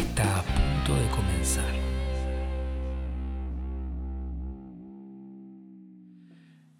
[0.00, 1.74] está a punto de comenzar.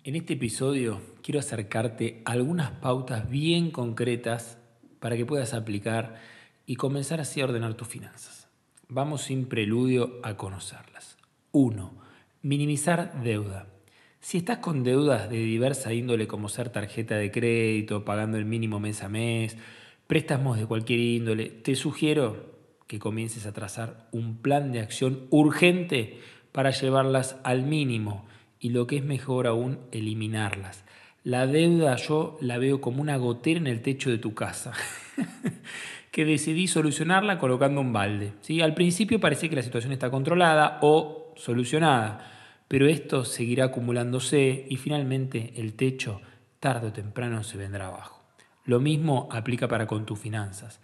[0.05, 4.59] En este episodio quiero acercarte algunas pautas bien concretas
[5.01, 6.17] para que puedas aplicar
[6.65, 8.49] y comenzar así a ordenar tus finanzas.
[8.89, 11.19] Vamos sin preludio a conocerlas.
[11.53, 11.93] 1.
[12.43, 13.67] Minimizar deuda.
[14.21, 18.81] Si estás con deudas de diversa índole como ser tarjeta de crédito, pagando el mínimo
[18.81, 19.59] mes a mes,
[20.07, 22.60] préstamos de cualquier índole, te sugiero
[22.91, 26.19] que comiences a trazar un plan de acción urgente
[26.51, 28.27] para llevarlas al mínimo
[28.59, 30.83] y lo que es mejor aún, eliminarlas.
[31.23, 34.73] La deuda yo la veo como una gotera en el techo de tu casa,
[36.11, 38.33] que decidí solucionarla colocando un balde.
[38.41, 38.61] ¿sí?
[38.61, 42.29] Al principio parece que la situación está controlada o solucionada,
[42.67, 46.23] pero esto seguirá acumulándose y finalmente el techo
[46.59, 48.21] tarde o temprano se vendrá abajo.
[48.65, 50.81] Lo mismo aplica para con tus finanzas.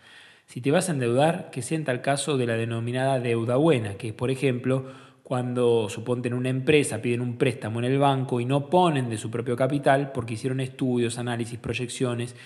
[0.46, 3.94] Si te vas a endeudar, que sea en tal caso de la denominada deuda buena,
[3.94, 4.86] que es, por ejemplo,
[5.24, 9.28] cuando suponten una empresa, piden un préstamo en el banco y no ponen de su
[9.28, 12.36] propio capital porque hicieron estudios, análisis, proyecciones,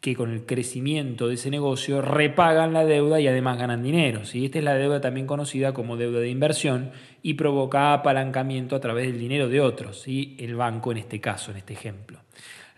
[0.00, 4.24] que con el crecimiento de ese negocio repagan la deuda y además ganan dinero.
[4.24, 4.46] ¿sí?
[4.46, 6.90] Esta es la deuda también conocida como deuda de inversión
[7.22, 10.34] y provoca apalancamiento a través del dinero de otros, ¿sí?
[10.40, 12.18] el banco en este caso, en este ejemplo.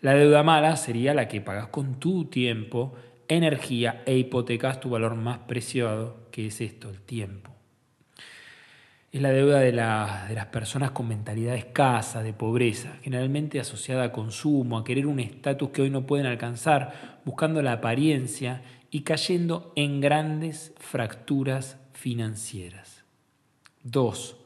[0.00, 2.94] La deuda mala sería la que pagas con tu tiempo
[3.28, 7.50] energía e hipotecas tu valor más preciado, que es esto, el tiempo.
[9.12, 9.72] Es la deuda de, de
[10.34, 15.70] las personas con mentalidad escasa, de pobreza, generalmente asociada a consumo, a querer un estatus
[15.70, 23.04] que hoy no pueden alcanzar, buscando la apariencia y cayendo en grandes fracturas financieras.
[23.84, 24.36] 2.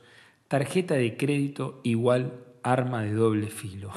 [0.49, 3.91] Tarjeta de crédito igual arma de doble filo.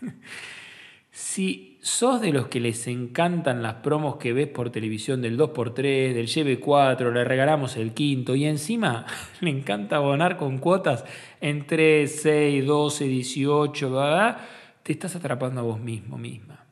[1.10, 6.14] si ¿Sos de los que les encantan las promos que ves por televisión del 2x3,
[6.14, 9.04] del lleve 4, le regalamos el quinto y encima
[9.40, 11.04] le encanta abonar con cuotas
[11.40, 14.38] en 3, 6, 12, 18, ¿verdad?
[14.84, 16.66] Te estás atrapando a vos mismo, misma.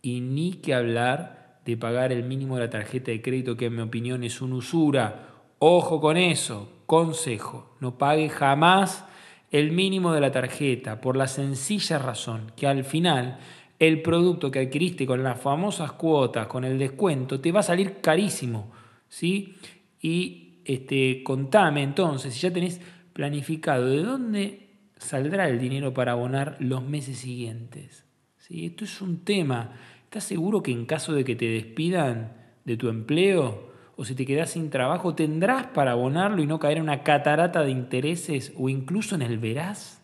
[0.00, 3.76] Y ni que hablar de pagar el mínimo de la tarjeta de crédito, que en
[3.76, 5.28] mi opinión es una usura.
[5.58, 9.04] Ojo con eso, consejo, no pague jamás
[9.50, 13.38] el mínimo de la tarjeta por la sencilla razón que al final
[13.78, 18.00] el producto que adquiriste con las famosas cuotas, con el descuento, te va a salir
[18.00, 18.70] carísimo.
[19.08, 19.54] ¿sí?
[20.00, 22.80] Y este, contame entonces, si ya tenés
[23.12, 28.04] planificado, ¿de dónde saldrá el dinero para abonar los meses siguientes?
[28.38, 28.66] ¿Sí?
[28.66, 29.72] Esto es un tema.
[30.04, 34.26] ¿Estás seguro que en caso de que te despidan de tu empleo o si te
[34.26, 38.68] quedas sin trabajo, tendrás para abonarlo y no caer en una catarata de intereses o
[38.68, 40.03] incluso en el veraz?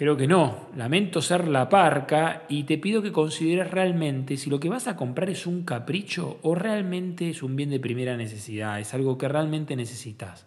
[0.00, 4.58] Creo que no, lamento ser la parca y te pido que consideres realmente si lo
[4.58, 8.80] que vas a comprar es un capricho o realmente es un bien de primera necesidad,
[8.80, 10.46] es algo que realmente necesitas.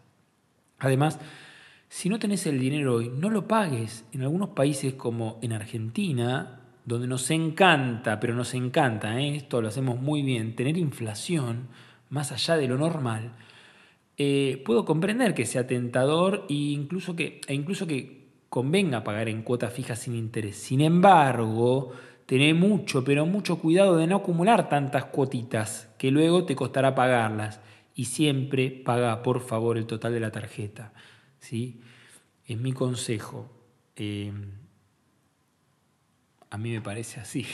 [0.80, 1.20] Además,
[1.88, 4.06] si no tenés el dinero hoy, no lo pagues.
[4.12, 9.36] En algunos países como en Argentina, donde nos encanta, pero nos encanta, ¿eh?
[9.36, 11.68] esto lo hacemos muy bien, tener inflación
[12.10, 13.34] más allá de lo normal,
[14.18, 18.23] eh, puedo comprender que sea tentador e incluso que, e incluso que
[18.54, 20.58] convenga pagar en cuotas fijas sin interés.
[20.58, 21.92] Sin embargo,
[22.28, 27.62] tené mucho, pero mucho cuidado de no acumular tantas cuotitas que luego te costará pagarlas.
[27.96, 30.94] Y siempre paga, por favor, el total de la tarjeta.
[31.40, 31.82] ¿sí?
[32.46, 33.50] Es mi consejo.
[33.96, 34.52] Em,
[36.52, 37.48] a mí me parece así.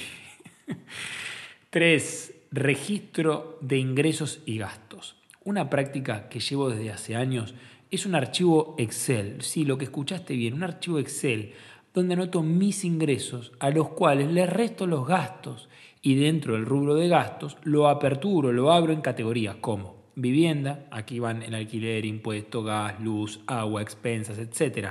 [1.69, 5.15] Tres, registro de ingresos y gastos.
[5.45, 7.55] Una práctica que llevo desde hace años
[7.91, 11.53] es un archivo Excel, sí, lo que escuchaste bien, un archivo Excel
[11.93, 15.69] donde anoto mis ingresos a los cuales le resto los gastos.
[16.01, 21.19] Y dentro del rubro de gastos lo aperturo, lo abro en categorías como vivienda, aquí
[21.19, 24.89] van el alquiler, impuesto, gas, luz, agua, expensas, etc.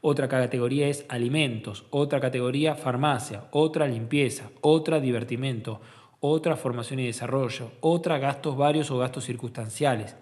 [0.00, 5.80] Otra categoría es alimentos, otra categoría farmacia, otra limpieza, otra divertimento,
[6.20, 10.16] otra formación y desarrollo, otra gastos varios o gastos circunstanciales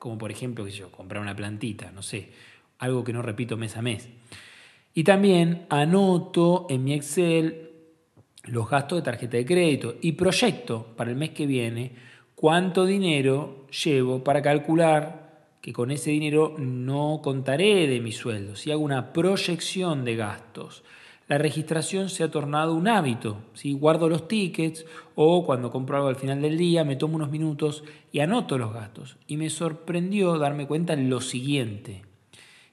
[0.00, 2.30] como por ejemplo, que yo, comprar una plantita, no sé,
[2.78, 4.08] algo que no repito mes a mes.
[4.94, 7.70] Y también anoto en mi Excel
[8.44, 11.92] los gastos de tarjeta de crédito y proyecto para el mes que viene
[12.34, 18.56] cuánto dinero llevo para calcular que con ese dinero no contaré de mi sueldo.
[18.56, 20.82] Si hago una proyección de gastos,
[21.30, 23.36] la registración se ha tornado un hábito.
[23.54, 24.84] Si Guardo los tickets
[25.14, 28.72] o cuando compro algo al final del día me tomo unos minutos y anoto los
[28.72, 29.16] gastos.
[29.28, 32.02] Y me sorprendió darme cuenta lo siguiente.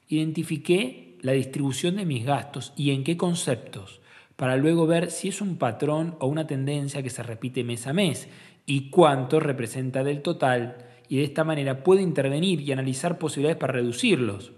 [0.08, 4.00] Identifiqué la distribución de mis gastos y en qué conceptos,
[4.34, 7.92] para luego ver si es un patrón o una tendencia que se repite mes a
[7.92, 8.28] mes
[8.66, 10.78] y cuánto representa del total
[11.08, 14.50] y de esta manera puedo intervenir y analizar posibilidades para reducirlos.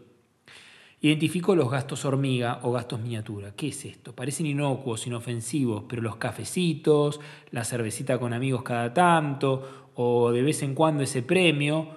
[1.03, 3.53] Identifico los gastos hormiga o gastos miniatura.
[3.57, 4.15] ¿Qué es esto?
[4.15, 7.21] Parecen inocuos, inofensivos, pero los cafecitos,
[7.51, 11.89] la cervecita con amigos cada tanto, o de vez en cuando ese premio,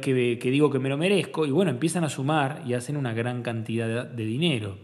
[0.00, 3.12] que, que digo que me lo merezco, y bueno, empiezan a sumar y hacen una
[3.12, 4.78] gran cantidad de dinero.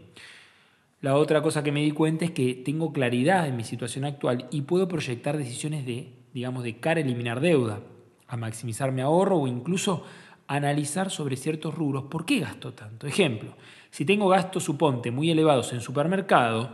[1.00, 4.48] La otra cosa que me di cuenta es que tengo claridad en mi situación actual
[4.50, 7.80] y puedo proyectar decisiones de digamos, de cara a eliminar deuda,
[8.26, 10.02] a maximizar mi ahorro o incluso
[10.46, 13.06] analizar sobre ciertos rubros por qué gasto tanto.
[13.06, 13.54] Ejemplo,
[13.90, 16.70] si tengo gastos, suponte, muy elevados en supermercado,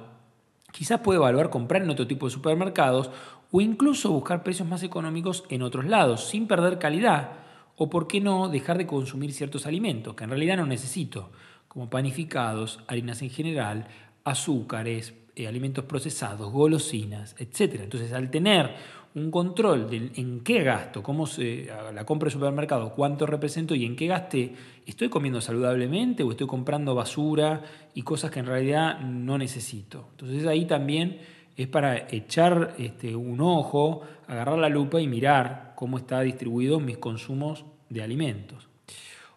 [0.72, 3.10] quizás puedo evaluar comprar en otro tipo de supermercados
[3.52, 7.32] o incluso buscar precios más económicos en otros lados, sin perder calidad,
[7.76, 11.30] o por qué no dejar de consumir ciertos alimentos que en realidad no necesito,
[11.66, 13.88] como panificados, harinas en general,
[14.24, 17.80] azúcares, eh, alimentos procesados, golosinas, etc.
[17.82, 18.74] Entonces, al tener
[19.14, 23.84] un control de en qué gasto, cómo se, la compra de supermercado, cuánto represento y
[23.84, 24.54] en qué gasté,
[24.86, 27.62] ¿estoy comiendo saludablemente o estoy comprando basura
[27.94, 30.06] y cosas que en realidad no necesito?
[30.12, 31.18] Entonces ahí también
[31.56, 36.98] es para echar este, un ojo, agarrar la lupa y mirar cómo está distribuido mis
[36.98, 38.68] consumos de alimentos.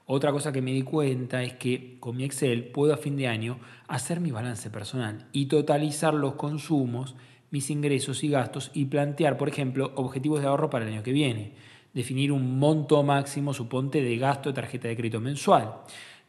[0.06, 3.28] Otra cosa que me di cuenta es que con mi Excel puedo a fin de
[3.28, 7.16] año hacer mi balance personal y totalizar los consumos
[7.54, 11.12] mis ingresos y gastos y plantear, por ejemplo, objetivos de ahorro para el año que
[11.12, 11.52] viene.
[11.94, 15.72] Definir un monto máximo, suponte, de gasto de tarjeta de crédito mensual.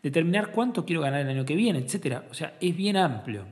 [0.03, 2.25] Determinar cuánto quiero ganar el año que viene, etc.
[2.31, 3.47] O sea, es bien amplio.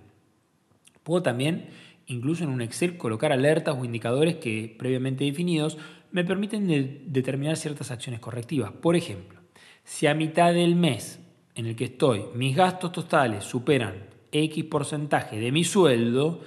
[1.03, 1.71] Puedo también,
[2.09, 5.79] incluso en un Excel, colocar alertas o indicadores que, previamente definidos,
[6.11, 6.67] me permiten
[7.07, 8.71] determinar ciertas acciones correctivas.
[8.71, 9.41] Por ejemplo,
[9.83, 11.21] si a mitad del mes
[11.55, 13.95] en el que estoy mis gastos totales superan
[14.31, 16.43] X porcentaje de mi sueldo,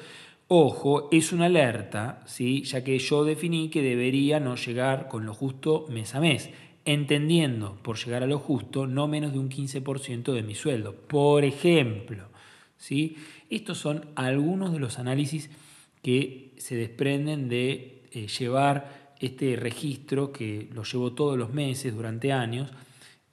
[0.48, 2.62] Ojo, es una alerta, ¿sí?
[2.66, 6.52] ya que yo definí que debería no llegar con lo justo mes a mes,
[6.86, 10.94] entendiendo por llegar a lo justo no menos de un 15% de mi sueldo.
[10.94, 12.30] Por ejemplo,
[12.78, 13.16] ¿sí?
[13.50, 15.50] estos son algunos de los análisis
[16.04, 22.32] que se desprenden de eh, llevar este registro que lo llevo todos los meses durante
[22.32, 22.72] años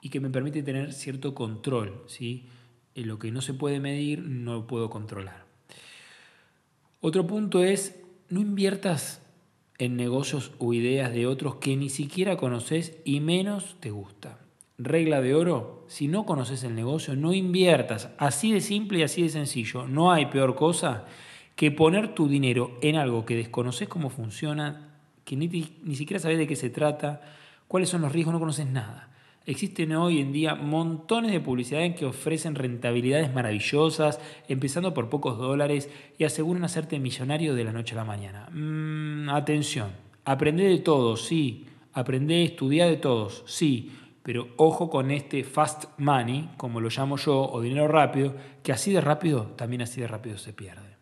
[0.01, 2.01] y que me permite tener cierto control.
[2.07, 2.47] ¿sí?
[2.95, 5.52] En lo que no se puede medir no lo puedo controlar.
[7.05, 9.21] Otro punto es, no inviertas
[9.77, 14.39] en negocios o ideas de otros que ni siquiera conoces y menos te gusta.
[14.77, 18.09] Regla de oro, si no conoces el negocio, no inviertas.
[18.17, 19.85] Así de simple y así de sencillo.
[19.85, 21.03] No hay peor cosa
[21.57, 24.95] que poner tu dinero en algo que desconoces cómo funciona,
[25.25, 25.49] que ni,
[25.83, 27.19] ni siquiera sabes de qué se trata,
[27.67, 29.12] cuáles son los riesgos, no conoces nada.
[29.45, 35.89] Existen hoy en día montones de publicidades que ofrecen rentabilidades maravillosas, empezando por pocos dólares
[36.17, 38.47] y aseguran hacerte millonario de la noche a la mañana.
[38.53, 39.91] Mm, atención,
[40.23, 43.91] aprende de todos, sí, aprende, estudia de todos, sí,
[44.23, 48.93] pero ojo con este fast money, como lo llamo yo, o dinero rápido, que así
[48.93, 50.95] de rápido, también así de rápido se pierde.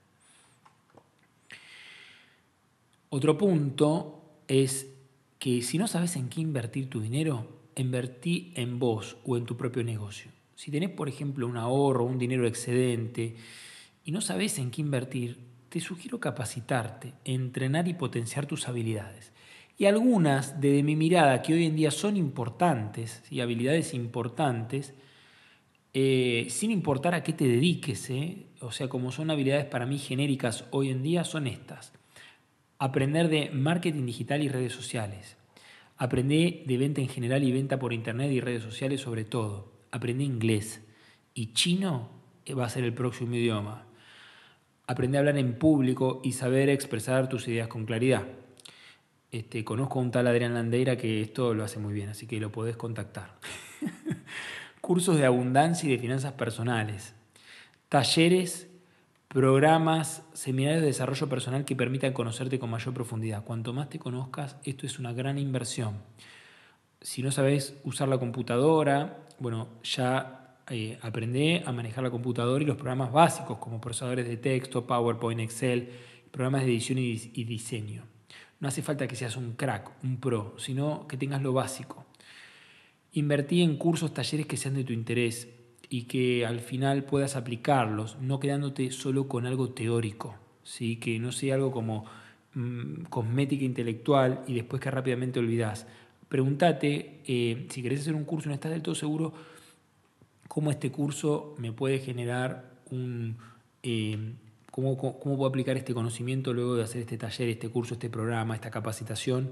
[3.09, 4.91] Otro punto es
[5.37, 9.57] que si no sabes en qué invertir tu dinero, invertí en vos o en tu
[9.57, 10.31] propio negocio.
[10.55, 13.35] Si tenés, por ejemplo, un ahorro, un dinero excedente
[14.05, 19.31] y no sabes en qué invertir, te sugiero capacitarte, entrenar y potenciar tus habilidades.
[19.77, 24.93] Y algunas, de mi mirada, que hoy en día son importantes, y habilidades importantes,
[25.93, 28.45] eh, sin importar a qué te dediques, ¿eh?
[28.59, 31.93] o sea, como son habilidades para mí genéricas hoy en día, son estas.
[32.77, 35.37] Aprender de marketing digital y redes sociales,
[36.01, 39.71] Aprendí de venta en general y venta por internet y redes sociales sobre todo.
[39.91, 40.81] Aprendí inglés
[41.35, 42.09] y chino
[42.57, 43.85] va a ser el próximo idioma.
[44.87, 48.23] Aprendí a hablar en público y saber expresar tus ideas con claridad.
[49.31, 52.39] Este, conozco a un tal Adrián Landeira que esto lo hace muy bien, así que
[52.39, 53.35] lo podés contactar.
[54.81, 57.13] Cursos de abundancia y de finanzas personales.
[57.89, 58.70] Talleres
[59.31, 63.45] programas, seminarios de desarrollo personal que permitan conocerte con mayor profundidad.
[63.45, 65.99] Cuanto más te conozcas, esto es una gran inversión.
[66.99, 72.75] Si no sabes usar la computadora, bueno, ya eh, a manejar la computadora y los
[72.75, 75.89] programas básicos como procesadores de texto, PowerPoint, Excel,
[76.29, 78.03] programas de edición y, y diseño.
[78.59, 82.05] No hace falta que seas un crack, un pro, sino que tengas lo básico.
[83.13, 85.47] Invertí en cursos, talleres que sean de tu interés
[85.93, 90.95] y que al final puedas aplicarlos, no quedándote solo con algo teórico, ¿sí?
[90.95, 92.05] que no sea algo como
[92.53, 95.85] mm, cosmética intelectual y después que rápidamente olvidas.
[96.29, 99.33] Pregúntate eh, si querés hacer un curso y no estás del todo seguro,
[100.47, 103.35] cómo este curso me puede generar un...
[103.83, 104.17] Eh,
[104.71, 108.71] cómo, puedo aplicar este conocimiento luego de hacer este taller, este curso, este programa, esta
[108.71, 109.51] capacitación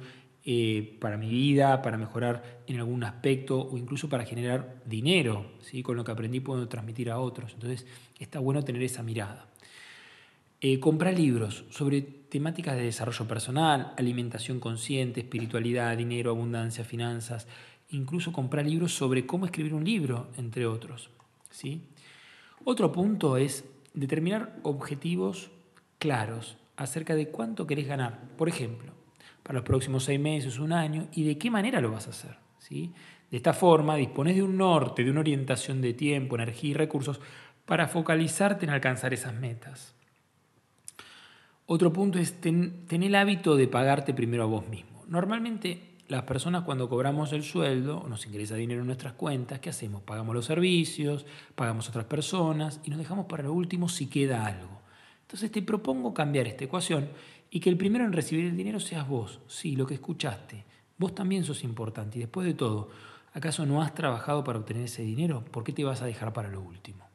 [0.51, 5.46] eh, para mi vida, para mejorar en algún aspecto o incluso para generar dinero.
[5.62, 5.84] ¿sí?
[5.84, 7.53] Con lo que aprendí puedo transmitir a otros.
[7.53, 7.86] Entonces
[8.18, 9.46] está bueno tener esa mirada.
[10.60, 17.48] Eh, comprar libros sobre temáticas de desarrollo personal, alimentación consciente, espiritualidad, dinero, abundancia, finanzas.
[17.91, 21.12] Incluso comprar libros sobre cómo escribir un libro, entre otros.
[21.51, 21.84] ¿sí?
[22.65, 25.51] Otro punto es determinar objetivos
[26.00, 28.20] claros acerca de cuánto querés ganar.
[28.36, 28.99] Por ejemplo,
[29.50, 32.38] para los próximos seis meses, un año, y de qué manera lo vas a hacer.
[32.60, 32.94] ¿sí?
[33.32, 37.20] De esta forma, dispones de un norte, de una orientación de tiempo, energía y recursos
[37.65, 39.96] para focalizarte en alcanzar esas metas.
[41.65, 45.03] Otro punto es tener el hábito de pagarte primero a vos mismo.
[45.08, 50.03] Normalmente las personas cuando cobramos el sueldo, nos ingresa dinero en nuestras cuentas, ¿qué hacemos?
[50.03, 51.25] Pagamos los servicios,
[51.56, 54.79] pagamos a otras personas y nos dejamos para lo último si queda algo.
[55.24, 57.10] Entonces te propongo cambiar esta ecuación
[57.51, 60.65] y que el primero en recibir el dinero seas vos, sí, lo que escuchaste.
[60.98, 62.89] Vos también sos importante y después de todo,
[63.34, 65.44] ¿acaso no has trabajado para obtener ese dinero?
[65.51, 67.06] ¿Por qué te vas a dejar para lo último?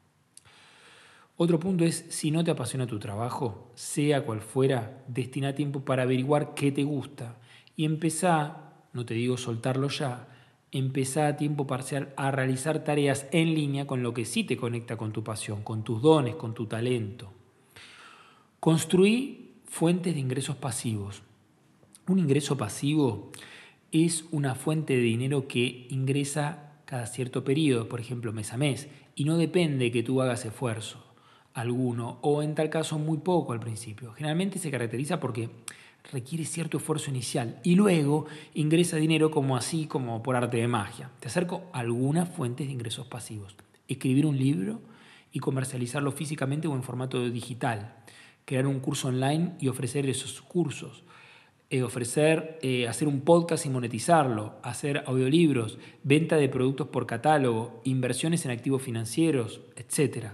[1.37, 6.03] Otro punto es, si no te apasiona tu trabajo, sea cual fuera, destina tiempo para
[6.03, 7.37] averiguar qué te gusta
[7.75, 8.65] y empezá
[8.95, 10.29] no te digo soltarlo ya,
[10.71, 14.95] empezá a tiempo parcial a realizar tareas en línea con lo que sí te conecta
[14.95, 17.31] con tu pasión, con tus dones, con tu talento.
[18.61, 19.44] Construí
[19.75, 21.21] fuentes de ingresos pasivos.
[22.07, 23.33] Un ingreso pasivo
[23.91, 28.87] es una fuente de dinero que ingresa cada cierto periodo, por ejemplo mes a mes,
[29.15, 31.03] y no depende que tú hagas esfuerzo
[31.53, 34.13] alguno, o en tal caso muy poco al principio.
[34.13, 35.49] Generalmente se caracteriza porque
[36.09, 41.11] requiere cierto esfuerzo inicial y luego ingresa dinero como así, como por arte de magia.
[41.19, 43.57] Te acerco a algunas fuentes de ingresos pasivos.
[43.89, 44.79] Escribir un libro
[45.33, 48.05] y comercializarlo físicamente o en formato digital.
[48.45, 51.03] Crear un curso online y ofrecer esos cursos.
[51.71, 57.81] Eh, ofrecer, eh, hacer un podcast y monetizarlo, hacer audiolibros, venta de productos por catálogo,
[57.83, 60.27] inversiones en activos financieros, etc.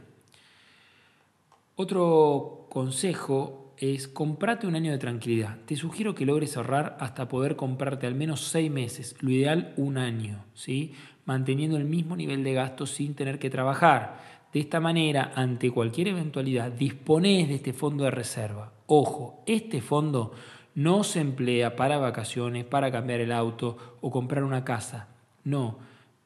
[1.75, 5.57] Otro consejo es comprate un año de tranquilidad.
[5.65, 9.97] Te sugiero que logres ahorrar hasta poder comprarte al menos seis meses, lo ideal un
[9.97, 10.93] año, ¿sí?
[11.25, 14.19] manteniendo el mismo nivel de gasto sin tener que trabajar.
[14.53, 18.73] De esta manera, ante cualquier eventualidad, dispones de este fondo de reserva.
[18.87, 20.33] Ojo, este fondo
[20.75, 25.07] no se emplea para vacaciones, para cambiar el auto o comprar una casa.
[25.43, 25.79] No,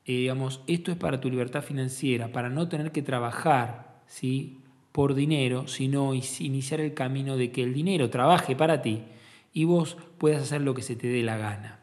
[0.06, 4.60] eh, digamos, esto es para tu libertad financiera, para no tener que trabajar, ¿sí?
[4.96, 9.04] por dinero, sino iniciar el camino de que el dinero trabaje para ti
[9.52, 11.82] y vos puedas hacer lo que se te dé la gana.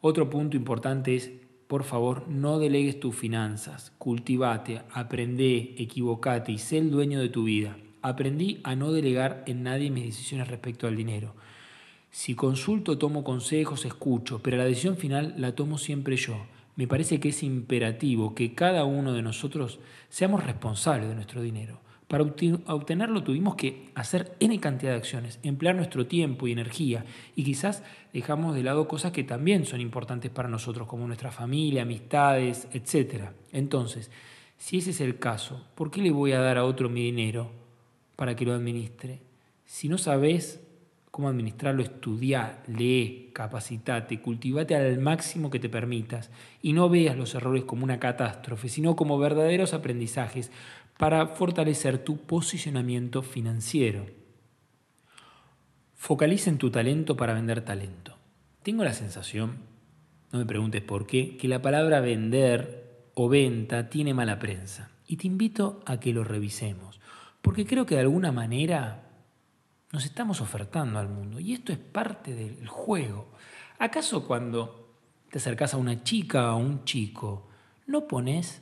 [0.00, 1.30] Otro punto importante es,
[1.74, 7.42] por favor, no delegues tus finanzas, cultivate, aprende, equivocate y sé el dueño de tu
[7.42, 7.76] vida.
[8.00, 11.34] Aprendí a no delegar en nadie mis decisiones respecto al dinero.
[12.12, 16.36] Si consulto, tomo consejos, escucho, pero la decisión final la tomo siempre yo
[16.76, 21.80] me parece que es imperativo que cada uno de nosotros seamos responsables de nuestro dinero.
[22.08, 27.44] Para obtenerlo tuvimos que hacer N cantidad de acciones, emplear nuestro tiempo y energía y
[27.44, 27.82] quizás
[28.12, 33.30] dejamos de lado cosas que también son importantes para nosotros, como nuestra familia, amistades, etc.
[33.52, 34.10] Entonces,
[34.58, 37.50] si ese es el caso, ¿por qué le voy a dar a otro mi dinero
[38.16, 39.20] para que lo administre?
[39.64, 40.63] Si no sabes
[41.14, 47.36] cómo administrarlo, estudia, lee, capacitate, cultivate al máximo que te permitas y no veas los
[47.36, 50.50] errores como una catástrofe, sino como verdaderos aprendizajes
[50.98, 54.06] para fortalecer tu posicionamiento financiero.
[55.94, 58.16] Focaliza en tu talento para vender talento.
[58.64, 59.58] Tengo la sensación,
[60.32, 64.90] no me preguntes por qué, que la palabra vender o venta tiene mala prensa.
[65.06, 66.98] Y te invito a que lo revisemos,
[67.40, 69.04] porque creo que de alguna manera
[69.94, 73.28] nos estamos ofertando al mundo y esto es parte del juego.
[73.78, 74.96] ¿Acaso cuando
[75.30, 77.46] te acercas a una chica o a un chico,
[77.86, 78.60] no pones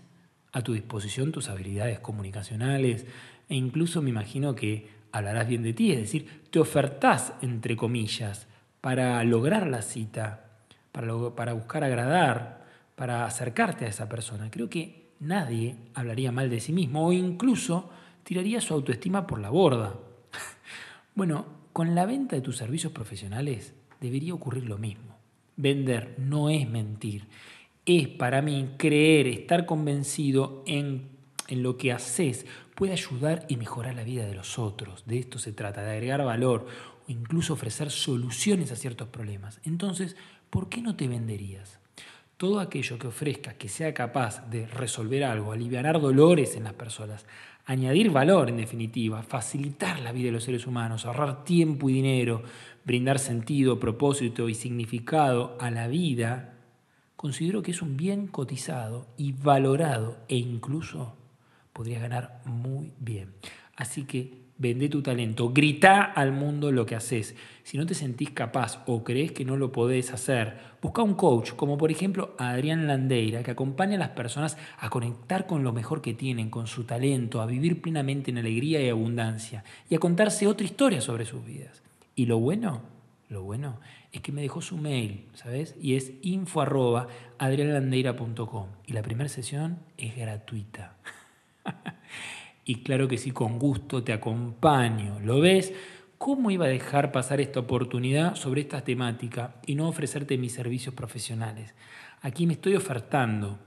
[0.52, 3.06] a tu disposición tus habilidades comunicacionales
[3.48, 8.46] e incluso me imagino que hablarás bien de ti, es decir, te ofertás, entre comillas,
[8.82, 10.50] para lograr la cita,
[10.92, 14.50] para, para buscar agradar, para acercarte a esa persona?
[14.50, 17.88] Creo que nadie hablaría mal de sí mismo o incluso
[18.22, 19.94] tiraría su autoestima por la borda.
[21.14, 25.18] Bueno, con la venta de tus servicios profesionales debería ocurrir lo mismo.
[25.56, 27.28] Vender no es mentir,
[27.84, 31.10] es para mí creer, estar convencido en,
[31.48, 35.04] en lo que haces puede ayudar y mejorar la vida de los otros.
[35.06, 36.66] De esto se trata, de agregar valor
[37.06, 39.60] o incluso ofrecer soluciones a ciertos problemas.
[39.64, 40.16] Entonces,
[40.48, 41.78] ¿por qué no te venderías?
[42.38, 47.26] Todo aquello que ofrezca que sea capaz de resolver algo, aliviar dolores en las personas,
[47.64, 52.42] añadir valor en definitiva, facilitar la vida de los seres humanos, ahorrar tiempo y dinero,
[52.84, 56.54] brindar sentido, propósito y significado a la vida,
[57.16, 61.16] considero que es un bien cotizado y valorado e incluso
[61.72, 63.32] podrías ganar muy bien.
[63.76, 67.34] Así que vende tu talento, grita al mundo lo que haces.
[67.64, 71.50] Si no te sentís capaz o crees que no lo podés hacer, busca un coach,
[71.54, 76.00] como por ejemplo Adrián Landeira, que acompaña a las personas a conectar con lo mejor
[76.00, 80.46] que tienen, con su talento, a vivir plenamente en alegría y abundancia y a contarse
[80.46, 81.82] otra historia sobre sus vidas.
[82.14, 82.82] Y lo bueno,
[83.28, 83.80] lo bueno
[84.12, 85.74] es que me dejó su mail, ¿sabes?
[85.82, 88.66] Y es info arroba adrianlandeira.com.
[88.86, 90.94] Y la primera sesión es gratuita.
[92.64, 95.18] y claro que sí, con gusto te acompaño.
[95.20, 95.72] ¿Lo ves?
[96.18, 100.94] ¿Cómo iba a dejar pasar esta oportunidad sobre esta temática y no ofrecerte mis servicios
[100.94, 101.74] profesionales?
[102.20, 103.58] Aquí me estoy ofertando,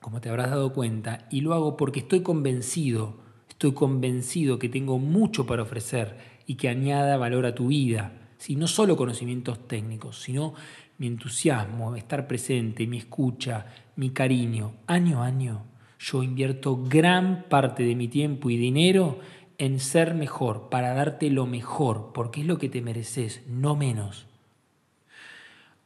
[0.00, 3.16] como te habrás dado cuenta, y lo hago porque estoy convencido,
[3.48, 8.12] estoy convencido que tengo mucho para ofrecer y que añada valor a tu vida.
[8.36, 10.52] Si no solo conocimientos técnicos, sino
[10.98, 13.64] mi entusiasmo, estar presente, mi escucha,
[13.96, 15.67] mi cariño, año a año
[15.98, 19.18] yo invierto gran parte de mi tiempo y dinero
[19.58, 24.26] en ser mejor, para darte lo mejor, porque es lo que te mereces, no menos.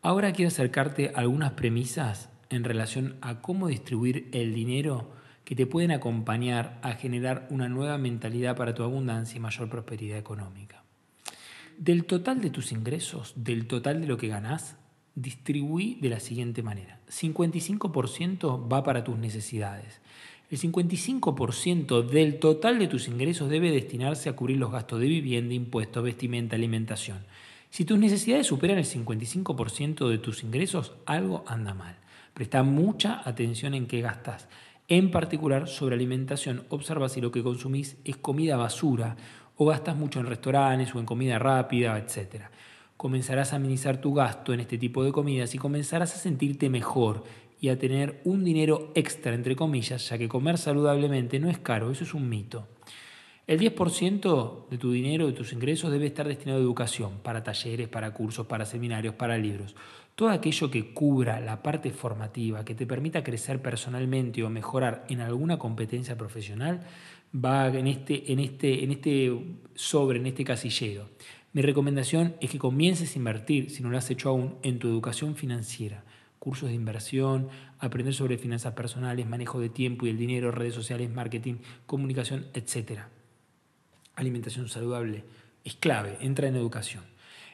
[0.02, 5.10] Ahora quiero acercarte a algunas premisas en relación a cómo distribuir el dinero
[5.44, 10.18] que te pueden acompañar a generar una nueva mentalidad para tu abundancia y mayor prosperidad
[10.18, 10.82] económica.
[11.78, 14.76] Del total de tus ingresos, del total de lo que ganás,
[15.14, 16.98] distribuí de la siguiente manera.
[17.08, 20.00] 55% va para tus necesidades.
[20.50, 25.54] El 55% del total de tus ingresos debe destinarse a cubrir los gastos de vivienda,
[25.54, 27.18] impuestos, vestimenta, alimentación.
[27.70, 31.96] Si tus necesidades superan el 55% de tus ingresos, algo anda mal.
[32.34, 34.48] Presta mucha atención en qué gastas.
[34.88, 39.16] En particular, sobre alimentación, observa si lo que consumís es comida basura
[39.56, 42.44] o gastas mucho en restaurantes o en comida rápida, etc
[43.02, 47.24] comenzarás a minimizar tu gasto en este tipo de comidas y comenzarás a sentirte mejor
[47.60, 51.90] y a tener un dinero extra, entre comillas, ya que comer saludablemente no es caro,
[51.90, 52.68] eso es un mito.
[53.48, 57.88] El 10% de tu dinero, de tus ingresos, debe estar destinado a educación, para talleres,
[57.88, 59.74] para cursos, para seminarios, para libros.
[60.14, 65.22] Todo aquello que cubra la parte formativa, que te permita crecer personalmente o mejorar en
[65.22, 66.86] alguna competencia profesional,
[67.34, 69.36] va en este, en este, en este
[69.74, 71.08] sobre, en este casillero.
[71.54, 74.88] Mi recomendación es que comiences a invertir, si no lo has hecho aún, en tu
[74.88, 76.02] educación financiera.
[76.38, 81.10] Cursos de inversión, aprender sobre finanzas personales, manejo de tiempo y el dinero, redes sociales,
[81.10, 83.02] marketing, comunicación, etc.
[84.14, 85.24] Alimentación saludable
[85.62, 87.04] es clave, entra en educación.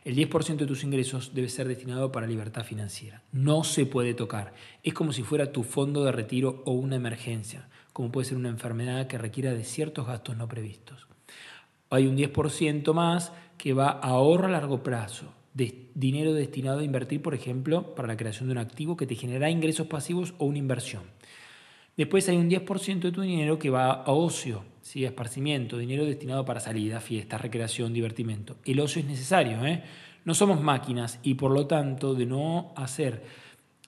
[0.04, 3.24] El 10% de tus ingresos debe ser destinado para libertad financiera.
[3.32, 4.54] No se puede tocar.
[4.84, 8.48] Es como si fuera tu fondo de retiro o una emergencia, como puede ser una
[8.48, 11.08] enfermedad que requiera de ciertos gastos no previstos.
[11.90, 16.84] Hay un 10% más que va a ahorro a largo plazo, de dinero destinado a
[16.84, 20.46] invertir, por ejemplo, para la creación de un activo que te generará ingresos pasivos o
[20.46, 21.02] una inversión.
[21.96, 25.04] Después hay un 10% de tu dinero que va a ocio, ¿sí?
[25.04, 28.54] esparcimiento, dinero destinado para salida, fiesta, recreación, divertimento.
[28.64, 29.82] El ocio es necesario, ¿eh?
[30.24, 33.24] no somos máquinas y por lo tanto de no hacer,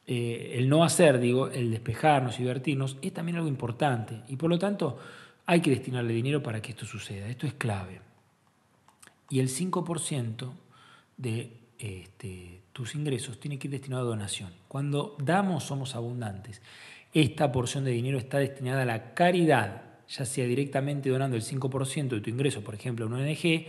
[0.09, 4.51] eh, el no hacer, digo, el despejarnos y divertirnos es también algo importante y por
[4.51, 4.99] lo tanto
[5.47, 7.29] hay que destinarle dinero para que esto suceda.
[7.29, 8.01] Esto es clave.
[9.29, 10.51] Y el 5%
[11.17, 14.51] de este, tus ingresos tiene que ir destinado a donación.
[14.69, 16.61] Cuando damos somos abundantes.
[17.13, 22.09] Esta porción de dinero está destinada a la caridad, ya sea directamente donando el 5%
[22.09, 23.67] de tu ingreso, por ejemplo, a una ONG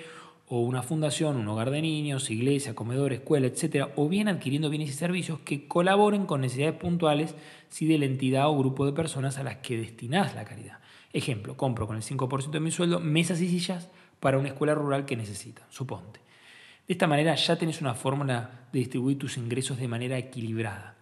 [0.48, 4.90] o una fundación, un hogar de niños, iglesia, comedor, escuela, etc., o bien adquiriendo bienes
[4.90, 7.36] y servicios que colaboren con necesidades puntuales
[7.70, 10.80] si de la entidad o grupo de personas a las que destinás la caridad.
[11.14, 15.06] Ejemplo, compro con el 5% de mi sueldo mesas y sillas para una escuela rural
[15.06, 16.22] que necesita, suponte.
[16.88, 20.96] De esta manera ya tenés una fórmula de distribuir tus ingresos de manera equilibrada.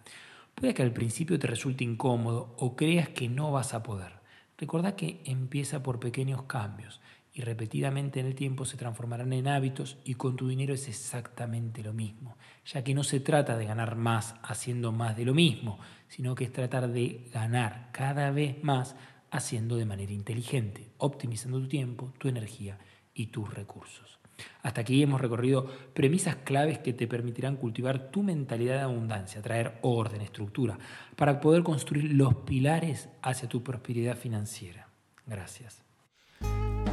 [0.54, 4.20] Puede que al principio te resulte incómodo o creas que no vas a poder.
[4.58, 7.00] Recuerda que empieza por pequeños cambios
[7.32, 11.82] y repetidamente en el tiempo se transformarán en hábitos y con tu dinero es exactamente
[11.82, 15.78] lo mismo, ya que no se trata de ganar más haciendo más de lo mismo,
[16.08, 18.96] sino que es tratar de ganar cada vez más
[19.30, 22.78] haciendo de manera inteligente, optimizando tu tiempo, tu energía
[23.14, 24.18] y tus recursos.
[24.62, 29.78] Hasta aquí hemos recorrido premisas claves que te permitirán cultivar tu mentalidad de abundancia, traer
[29.82, 30.78] orden, estructura,
[31.16, 34.88] para poder construir los pilares hacia tu prosperidad financiera.
[35.26, 35.84] Gracias.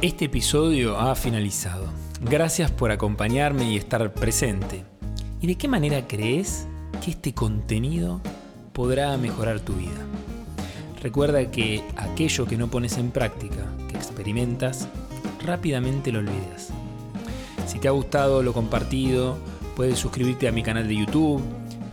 [0.00, 1.88] Este episodio ha finalizado.
[2.20, 4.84] Gracias por acompañarme y estar presente.
[5.40, 6.68] ¿Y de qué manera crees
[7.04, 8.20] que este contenido
[8.72, 10.06] podrá mejorar tu vida?
[11.02, 14.88] Recuerda que aquello que no pones en práctica, que experimentas,
[15.44, 16.70] rápidamente lo olvidas.
[17.66, 19.38] Si te ha gustado lo compartido,
[19.76, 21.42] puedes suscribirte a mi canal de YouTube,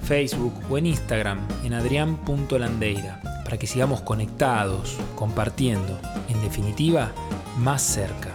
[0.04, 7.12] Facebook o en Instagram en adrián.landeira para que sigamos conectados, compartiendo, en definitiva,
[7.60, 8.32] más cerca.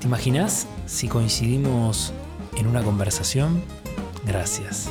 [0.00, 2.12] ¿Te imaginas si coincidimos
[2.56, 3.62] en una conversación?
[4.26, 4.90] Gracias.